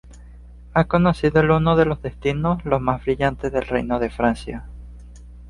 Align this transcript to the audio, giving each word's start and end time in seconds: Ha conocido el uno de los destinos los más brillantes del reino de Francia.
Ha 0.73 0.85
conocido 0.85 1.41
el 1.41 1.51
uno 1.51 1.75
de 1.75 1.85
los 1.85 2.01
destinos 2.01 2.65
los 2.65 2.81
más 2.81 3.03
brillantes 3.05 3.51
del 3.51 3.67
reino 3.67 3.99
de 3.99 4.09
Francia. 4.09 4.65